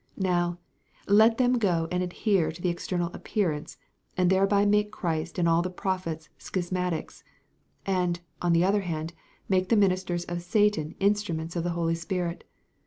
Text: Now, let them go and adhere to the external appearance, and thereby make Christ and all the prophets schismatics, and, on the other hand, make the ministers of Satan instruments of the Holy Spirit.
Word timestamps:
Now, 0.17 0.57
let 1.07 1.37
them 1.37 1.59
go 1.59 1.87
and 1.91 2.01
adhere 2.01 2.51
to 2.51 2.59
the 2.59 2.69
external 2.69 3.13
appearance, 3.13 3.77
and 4.17 4.31
thereby 4.31 4.65
make 4.65 4.89
Christ 4.89 5.37
and 5.37 5.47
all 5.47 5.61
the 5.61 5.69
prophets 5.69 6.27
schismatics, 6.39 7.23
and, 7.85 8.19
on 8.41 8.51
the 8.53 8.63
other 8.63 8.81
hand, 8.81 9.13
make 9.47 9.69
the 9.69 9.77
ministers 9.77 10.25
of 10.25 10.41
Satan 10.41 10.95
instruments 10.99 11.55
of 11.55 11.63
the 11.63 11.69
Holy 11.77 11.93
Spirit. 11.93 12.43